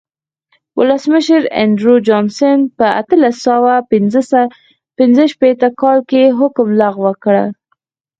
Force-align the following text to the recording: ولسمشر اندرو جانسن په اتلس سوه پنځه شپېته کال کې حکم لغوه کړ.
ولسمشر 0.79 1.41
اندرو 1.61 1.93
جانسن 2.07 2.59
په 2.77 2.85
اتلس 3.01 3.35
سوه 3.47 3.73
پنځه 4.99 5.23
شپېته 5.33 5.67
کال 5.81 5.97
کې 6.09 6.23
حکم 6.39 6.67
لغوه 6.81 7.13
کړ. 7.23 7.35